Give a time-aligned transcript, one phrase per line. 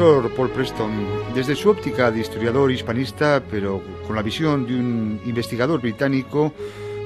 [0.00, 5.20] Profesor Paul Preston, desde su óptica de historiador hispanista, pero con la visión de un
[5.26, 6.54] investigador británico,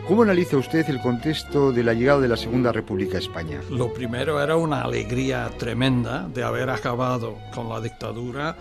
[0.06, 3.60] ¿Cómo analiza usted el contexto de la llegada de la Segunda República a España?
[3.70, 8.54] Lo primero era una alegría tremenda de haber acabado con la dictadura,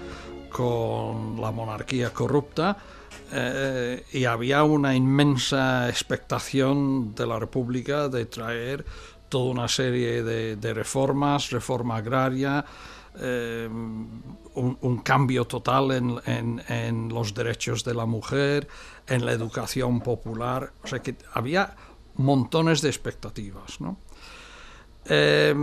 [0.50, 2.78] con la monarquía corrupta,
[3.32, 8.84] eh, y había una inmensa expectación de la República de traer
[9.30, 12.64] toda una serie de, reformas, reforma agraria,
[13.20, 18.68] eh, un, cambio total en, los derechos de la mujer,
[19.08, 20.74] en la educación popular.
[20.84, 21.76] O sea que había
[22.16, 23.82] montones de expectativas.
[23.82, 23.98] ¿no?
[25.06, 25.56] Eh,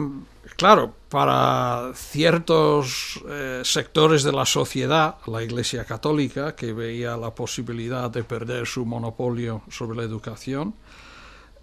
[0.57, 8.11] claro, para ciertos eh, sectores de la sociedad, la Iglesia Católica, que veía la posibilidad
[8.11, 10.75] de perder su monopolio sobre la educación,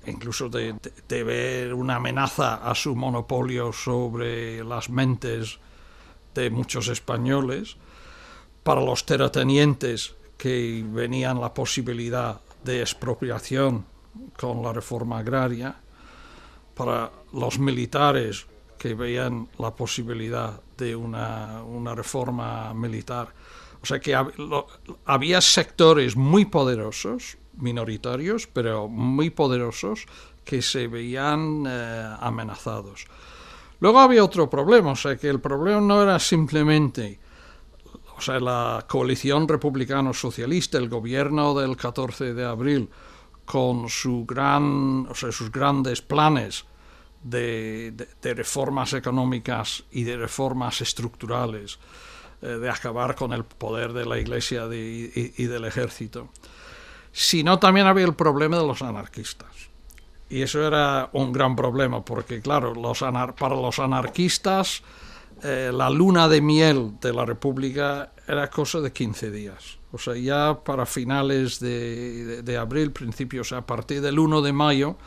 [0.08, 0.74] incluso de,
[1.10, 5.60] ver una amenaza a su monopolio sobre las mentes
[6.42, 7.78] de muchos españoles,
[8.64, 13.86] para los terratenientes que venían la posibilidad de expropiación
[14.38, 15.76] con la reforma agraria,
[16.76, 18.46] para los militares
[18.78, 23.34] que veían la posibilidad de una, reforma militar.
[23.82, 24.16] O sea que
[25.06, 30.06] había sectores muy poderosos, minoritarios, pero muy poderosos,
[30.46, 33.08] que se veían eh, amenazados.
[33.80, 37.20] Luego había otro problema, o sea que el problema no era simplemente
[38.18, 42.90] o sea, la coalición republicano-socialista, el gobierno del 14 de abril,
[43.46, 43.88] con
[44.26, 46.66] gran, o sea, sus grandes planes
[47.24, 51.80] de, reformas económicas y de reformas estructurales,
[52.42, 56.30] eh, de acabar con el poder de la Iglesia y, del ejército,
[57.12, 59.70] sino también había el problema de los anarquistas.
[60.30, 62.74] Y eso era un gran problema, porque claro,
[63.38, 64.84] para los anarquistas
[65.44, 69.78] eh, la luna de miel de la República era cosa de 15 días.
[69.92, 74.98] O sea, ya para finales de, abril, principios, a partir del 1 de mayo,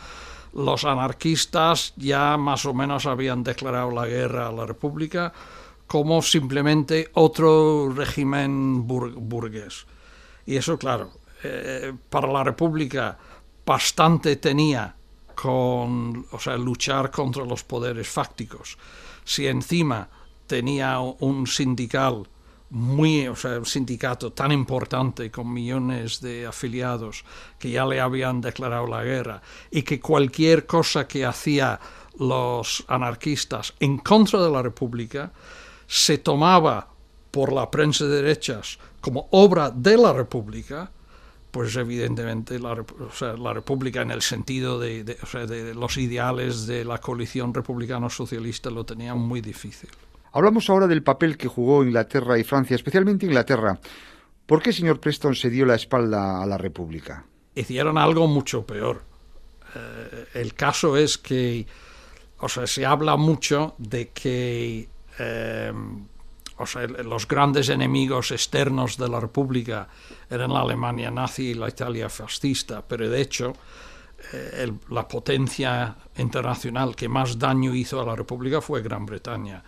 [0.55, 5.33] los anarquistas ya más o menos habían declarado la guerra a la República
[5.87, 9.87] como simplemente otro régimen burgués.
[10.47, 11.11] Y eso, claro,
[11.43, 13.19] eh, para la República
[13.67, 14.95] bastante tenía
[15.41, 18.77] con o sea, luchar contra los poderes fácticos.
[19.25, 20.09] Si encima
[20.47, 22.29] tenía un sindical
[22.71, 27.25] muy, o sea, un sindicato tan importante con millones de afiliados
[27.59, 29.41] que ya le habían declarado la guerra
[29.71, 31.81] y que cualquier cosa que hacía
[32.19, 35.33] los anarquistas en contra de la República
[35.87, 36.89] se tomaba
[37.31, 40.91] por la prensa de derechas como obra de la República,
[41.51, 42.75] pues evidentemente la,
[43.53, 49.41] República en el sentido de, de los ideales de la coalición republicano-socialista lo tenía muy
[49.41, 49.91] difícil.
[50.33, 53.81] Hablamos ahora del papel que jugó Inglaterra y Francia, especialmente Inglaterra.
[54.47, 57.25] ¿Por qué, señor Preston, se dio la espalda a la República?
[57.55, 59.03] Hicieron algo mucho peor.
[59.75, 61.67] Eh, el caso es que,
[62.39, 64.89] o sea, se habla mucho de que
[65.19, 65.73] eh,
[67.05, 69.89] los grandes enemigos externos de la República
[70.29, 73.53] eran la Alemania nazi y la Italia fascista, pero de hecho
[74.33, 79.63] eh, la potencia internacional que más daño hizo a la República fue Gran Bretaña.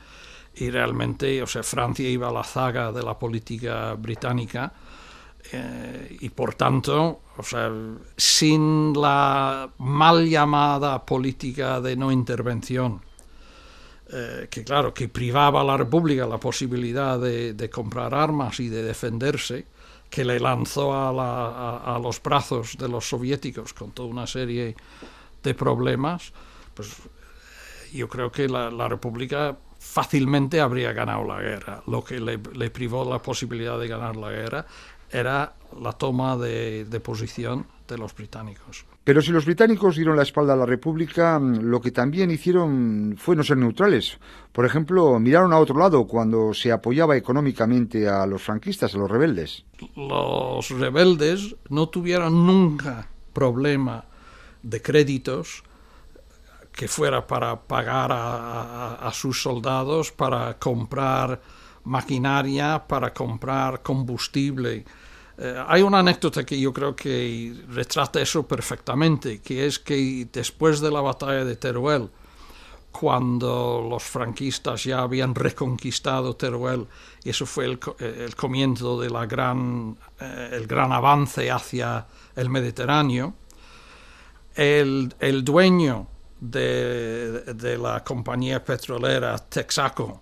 [0.54, 4.72] Y realmente, o sea, Francia iba a la zaga de la política británica
[5.50, 7.70] eh, y por tanto, o sea,
[8.16, 13.00] sin la mal llamada política de no intervención,
[14.14, 18.82] eh, que claro, que privaba a la República la posibilidad de, comprar armas y de
[18.82, 19.64] defenderse,
[20.10, 24.76] que le lanzó a, los brazos de los soviéticos con toda una serie
[25.42, 26.34] de problemas,
[26.74, 26.94] pues
[27.90, 31.82] yo creo que la, República fácilmente habría ganado la guerra.
[31.86, 32.38] Lo que le,
[32.70, 34.66] privó la posibilidad de ganar la guerra
[35.10, 38.84] era la toma de, posición de los británicos.
[39.04, 43.36] Pero si los británicos dieron la espalda a la República, lo que también hicieron fue
[43.36, 44.18] no ser neutrales.
[44.50, 49.10] Por ejemplo, miraron a otro lado cuando se apoyaba económicamente a los franquistas, a los
[49.10, 49.64] rebeldes.
[49.94, 54.04] Los rebeldes no tuvieron nunca problema
[54.62, 55.64] de créditos
[56.72, 61.40] que fuera para pagar a, sus soldados, para comprar
[61.84, 64.84] maquinaria, para comprar combustible.
[65.44, 70.80] Eh, hay una anécdota que yo creo que retrata eso perfectamente, que es que después
[70.80, 72.08] de la batalla de Teruel,
[72.92, 76.86] cuando los franquistas ya habían reconquistado Teruel,
[77.24, 82.06] y eso fue el, eh, comienzo de la gran, eh, el gran avance hacia
[82.36, 83.34] el Mediterráneo,
[84.54, 86.06] el, el dueño
[86.38, 90.20] de, la compañía petrolera Texaco,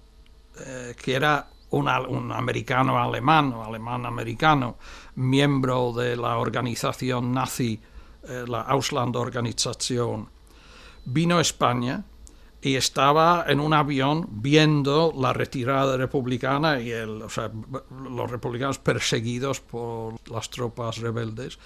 [0.65, 4.77] eh, que era un, americano alemán o alemán americano,
[5.17, 7.81] miembro de la organización nazi,
[8.25, 10.29] eh, la Ausland Organisation,
[11.05, 12.05] vino a España
[12.63, 20.15] y estaba en un avión viendo la retirada republicana y el, los republicanos perseguidos por
[20.31, 21.59] las tropas rebeldes.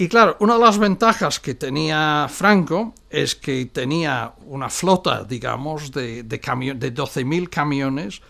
[0.00, 5.90] Y claro, una de las ventajas que tenía Franco es que tenía una flota, digamos,
[5.90, 8.22] de, de, de 12.000 camiones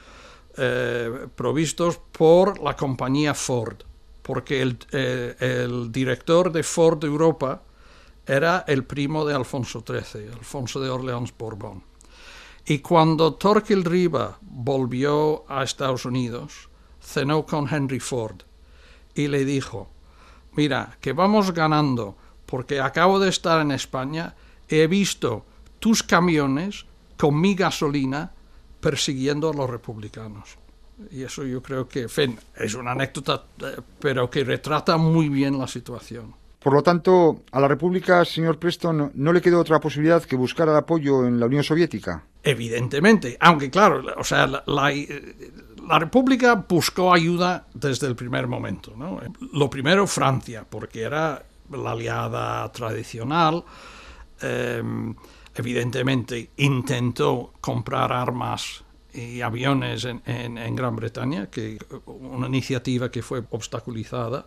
[0.57, 3.83] eh, provistos por la compañía Ford,
[4.23, 7.61] porque el, eh, el director de Ford Europa
[8.27, 11.83] era el primo de Alfonso XIII, Alfonso de Orleans Borbón.
[12.65, 18.41] Y cuando Torquil Riva volvió a Estados Unidos, cenó con Henry Ford
[19.15, 19.91] y le dijo,
[20.53, 22.17] mira, que vamos ganando,
[22.47, 24.35] porque acabo de estar en España,
[24.69, 25.45] he visto
[25.79, 26.87] tus camiones
[27.17, 28.33] con mi gasolina
[28.81, 30.59] persiguiendo a los republicanos.
[31.11, 32.07] Y eso yo creo que,
[32.57, 36.35] es una anécdota, eh, pero que retrata muy bien la situación.
[36.59, 40.69] Por lo tanto, a la República, señor Preston, no le quedó otra posibilidad que buscar
[40.69, 42.25] el apoyo en la Unión Soviética.
[42.43, 44.63] Evidentemente, aunque claro, o sea, la,
[45.97, 48.95] República buscó ayuda desde el primer momento.
[48.97, 49.21] ¿no?
[49.53, 53.65] Lo primero Francia, porque era la aliada tradicional.
[54.41, 55.15] Em,
[55.55, 63.43] evidentemente intentó comprar armas y aviones en, en, Gran Bretaña, que una iniciativa que fue
[63.51, 64.47] obstaculizada.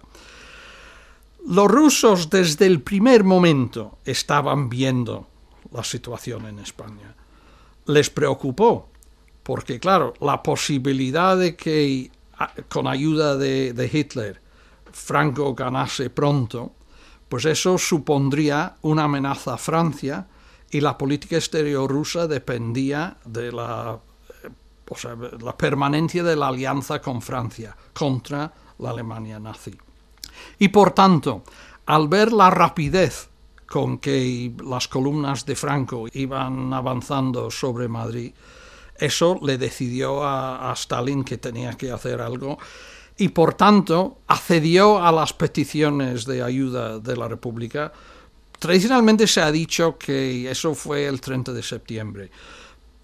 [1.47, 5.27] Los rusos desde el primer momento estaban viendo
[5.71, 7.15] la situación en España.
[7.87, 8.90] Les preocupó,
[9.51, 12.09] porque claro, la posibilidad de que
[12.69, 14.39] con ayuda de, Hitler
[14.93, 16.71] Franco ganase pronto,
[17.27, 20.25] pues eso supondría una amenaza a Francia
[20.69, 23.99] y la política exterior rusa dependía de la,
[24.87, 29.77] o sea, la permanencia de la alianza con Francia contra la Alemania nazi.
[30.59, 31.43] Y por tanto,
[31.87, 33.27] al ver la rapidez
[33.67, 38.31] con que las columnas de Franco iban avanzando sobre Madrid,
[39.01, 42.57] eso le decidió a, Stalin que tenía que hacer algo
[43.17, 47.91] y por tanto accedió a las peticiones de ayuda de la República.
[48.59, 52.31] Tradicionalmente se ha dicho que eso fue el 30 de septiembre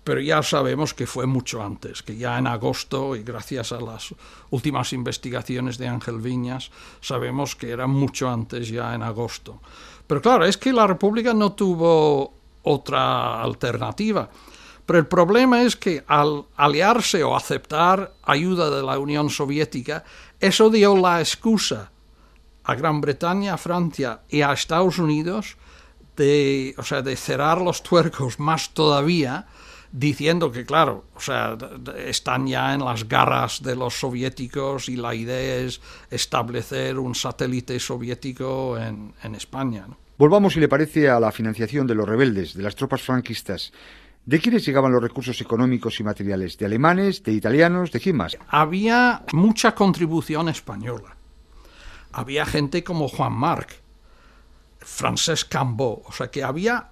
[0.07, 4.15] pero ya sabemos que fue mucho antes, que ya en agosto, y gracias a las
[4.51, 6.71] últimas investigaciones de Ángel Viñas,
[7.01, 9.59] sabemos que era mucho antes, ya en agosto.
[10.07, 12.33] Pero claro, es que la República no tuvo
[12.63, 14.29] otra alternativa.
[14.87, 20.05] Pero el problema es que al aliarse o aceptar ayuda de la Unión Soviética,
[20.39, 21.91] eso dio la excusa
[22.63, 25.57] a Gran Bretaña, a Francia y a Estados Unidos
[26.15, 29.47] de, o sea, de cerrar los tuercos más todavía
[29.91, 31.57] diciendo que, claro, o sea,
[32.05, 37.77] están ya en las garras de los soviéticos y la idea es establecer un satélite
[37.79, 39.85] soviético en, España.
[40.17, 43.73] Volvamos, si le parece, a la financiación de los rebeldes, de las tropas franquistas.
[44.27, 46.57] ¿De quiénes llegaban los recursos económicos y materiales?
[46.57, 48.37] ¿De alemanes, de italianos, de quién más?
[48.49, 51.15] Había mucha contribución española.
[52.11, 53.79] Había gente como Juan Marc,
[54.79, 56.89] Francesc Cambó, o sea que había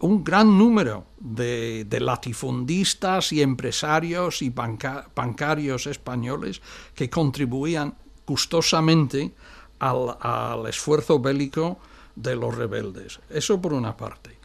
[0.00, 6.62] un gran número de, latifundistas y empresarios y bancarios españoles
[6.96, 7.94] que contribuían
[8.26, 9.32] gustosamente
[9.78, 11.78] al, esfuerzo bélico
[12.16, 13.20] de los rebeldes.
[13.30, 14.39] Eso por una parte.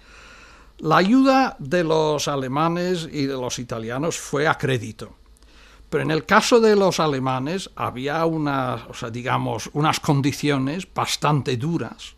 [0.79, 5.15] La ayuda de los alemanes y de los italianos fue a crédito.
[5.89, 12.15] Pero en el caso de los alemanes había unas, digamos, unas condiciones bastante duras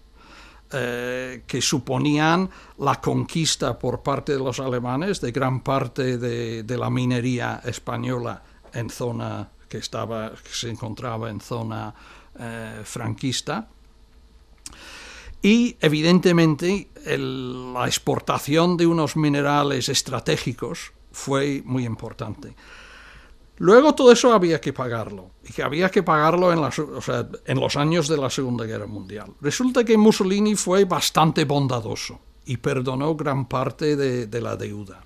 [0.71, 2.49] eh, que suponían
[2.79, 8.41] la conquista por parte de los alemanes de gran parte de, la minería española
[8.73, 11.93] en zona que, estaba, que se encontraba en zona
[12.39, 13.67] eh, franquista.
[15.41, 22.55] Y evidentemente la exportación de unos minerales estratégicos fue muy importante.
[23.59, 28.17] Luego todo eso había que pagarlo, y que había que pagarlo en, los años de
[28.17, 29.33] la Segunda Guerra Mundial.
[29.41, 35.01] Resulta que Mussolini fue bastante bondadoso y perdonó gran parte de, la deuda.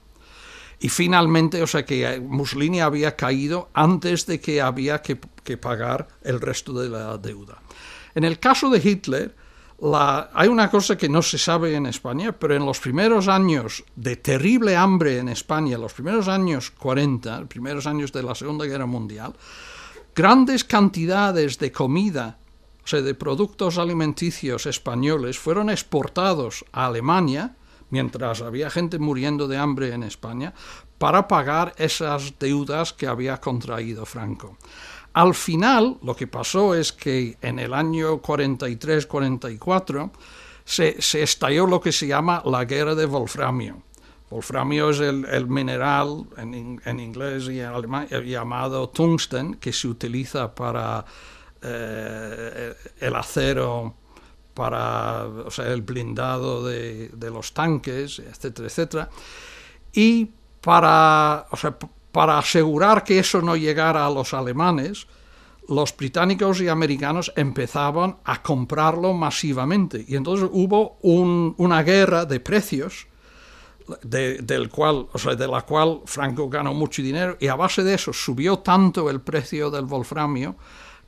[0.81, 6.41] Y finalmente, o sea que Mussolini había caído antes de que había que pagar el
[6.41, 7.61] resto de la deuda.
[8.15, 9.35] En el caso de Hitler,
[10.33, 14.15] hay una cosa que no se sabe en España, pero en los primeros años de
[14.15, 18.85] terrible hambre en España, los primeros años 40, los primeros años de la Segunda Guerra
[18.85, 19.33] Mundial,
[20.15, 22.37] grandes cantidades de comida,
[22.83, 27.55] o sea, de productos alimenticios españoles, fueron exportados a Alemania
[27.89, 30.53] mientras había gente muriendo de hambre en España,
[30.97, 34.57] para pagar esas deudas que había contraído Franco.
[35.13, 40.11] Al final, lo que pasó es que en el año 43-44
[40.63, 43.83] se, se, estalló lo que se llama la guerra de Wolframio.
[44.29, 51.03] Wolframio es el, mineral en, inglés y en alemán llamado tungsten que se utiliza para
[51.61, 53.95] eh, el acero
[54.53, 59.09] para o sea, el blindado de, de, los tanques, etcétera, etcétera.
[59.93, 60.29] Y
[60.61, 61.75] para, o sea,
[62.11, 65.07] para asegurar que eso no llegara a los alemanes,
[65.67, 70.03] los británicos y americanos empezaban a comprarlo masivamente.
[70.07, 73.07] Y entonces hubo una guerra de precios
[74.03, 77.83] de, del cual, o sea, de la cual Franco ganó mucho dinero y a base
[77.83, 80.55] de eso subió tanto el precio del wolframio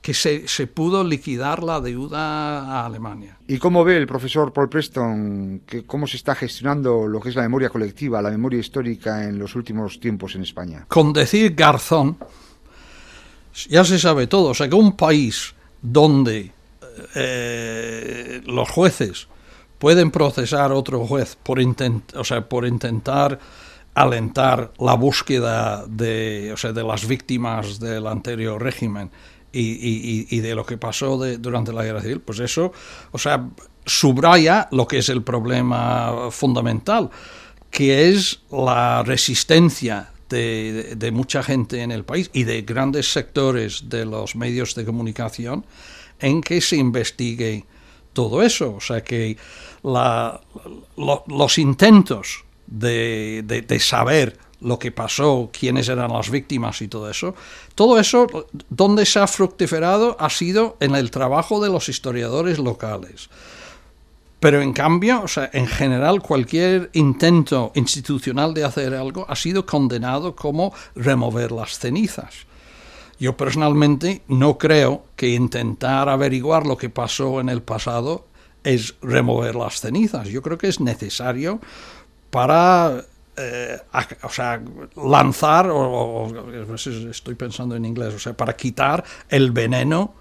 [0.03, 3.38] que se, se, pudo liquidar la deuda a Alemania.
[3.48, 7.36] ¿Y cómo ve el profesor Paul Preston que cómo se está gestionando lo que es
[7.36, 10.86] la memoria colectiva, la memoria histórica en los últimos tiempos en España?
[10.89, 12.17] Con decir Garzón,
[13.69, 14.50] ya se sabe todo.
[14.50, 16.51] O sea, que un país donde
[17.15, 19.29] eh, los jueces
[19.79, 23.39] pueden procesar a otro juez por, intent, o sea, por intentar
[23.93, 29.10] alentar la búsqueda de, o sea, de las víctimas del anterior régimen
[29.53, 32.74] y, de lo que pasó durante la guerra civil, pues eso,
[33.12, 33.48] o sea,
[33.86, 37.10] subraya lo que es el problema fundamental,
[37.69, 43.89] que es la resistencia de, de, mucha gente en el país y de grandes sectores
[43.89, 45.65] de los medios de comunicación
[46.19, 47.65] en que se investigue
[48.13, 48.75] todo eso.
[48.75, 49.38] O sea que
[49.83, 50.41] la,
[51.27, 57.36] los intentos de, de, saber lo que pasó, quiénes eran las víctimas y todo eso.
[57.75, 58.27] Todo eso,
[58.70, 63.29] donde se ha fructiferado, ha sido en el trabajo de los historiadores locales.
[64.39, 69.65] Pero en cambio, o sea, en general, cualquier intento institucional de hacer algo ha sido
[69.65, 72.46] condenado como remover las cenizas.
[73.20, 78.25] Yo personalmente no creo que intentar averiguar lo que pasó en el pasado
[78.65, 80.27] es remover las cenizas.
[80.27, 81.62] Yo creo que es necesario
[82.29, 83.79] para eh,
[84.21, 84.61] o sea,
[84.95, 86.31] lanzar, o,
[86.75, 90.13] estoy pensando en inglés, o sea, para quitar el veneno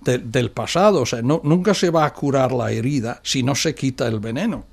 [0.00, 1.02] del pasado.
[1.02, 4.20] O sea, no, nunca se va a curar la herida si no se quita el
[4.20, 4.64] veneno.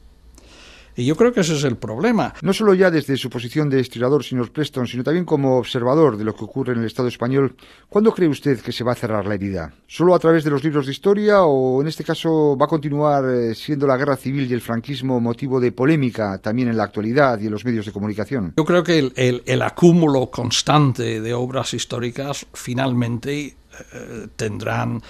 [0.96, 2.34] Y yo creo que ese es el problema.
[2.42, 6.24] No solo ya desde su posición de historiador, señor Preston, sino también como observador de
[6.24, 7.56] lo que ocurre en el Estado español,
[7.90, 9.74] ¿cuándo cree usted que se va a cerrar la herida?
[9.88, 13.26] ¿Solo a través de los libros de historia o en este caso va a continuar
[13.26, 17.40] eh, siendo la guerra civil y el franquismo motivo de polémica también en la actualidad
[17.40, 18.54] y en los medios de comunicación?
[18.58, 23.56] Yo creo que el, el, acúmulo constante de obras históricas finalmente
[23.94, 25.02] eh, tendrán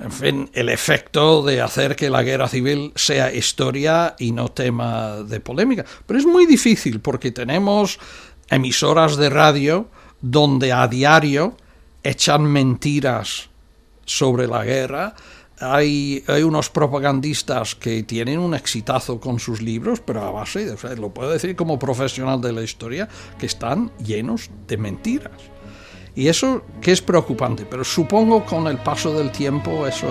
[0.00, 5.18] en fin, el efecto de hacer que la guerra civil sea historia y no tema
[5.18, 5.84] de polémica.
[6.06, 7.98] Pero es muy difícil porque tenemos
[8.48, 9.88] emisoras de radio
[10.20, 11.56] donde a diario
[12.02, 13.50] echan mentiras
[14.06, 15.14] sobre la guerra.
[15.60, 21.10] Hay, hay unos propagandistas que tienen un exitazo con sus libros, pero a base, lo
[21.10, 23.08] puedo decir como profesional de la historia,
[23.38, 25.32] que están llenos de mentiras.
[26.14, 30.08] Y eso que es preocupante, pero supongo con el paso del tiempo eso,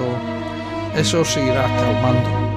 [0.95, 2.50] eso se irá calmando.